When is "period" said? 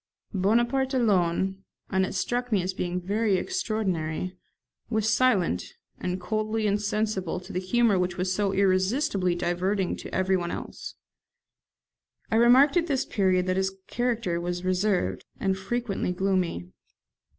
13.05-13.45